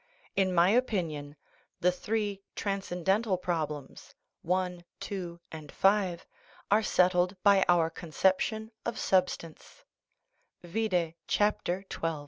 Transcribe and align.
In 0.35 0.51
my 0.51 0.71
opinion, 0.71 1.35
the 1.79 1.91
three 1.91 2.41
transcendental 2.55 3.37
problems 3.37 4.15
(i, 4.51 4.83
2, 4.99 5.39
and 5.51 5.71
5) 5.71 6.25
are 6.71 6.81
settled 6.81 7.35
by 7.43 7.63
our 7.69 7.91
conception 7.91 8.71
of 8.83 8.97
substance 8.97 9.85
(vide 10.63 11.13
chap, 11.27 11.61
xii.) 11.67 11.85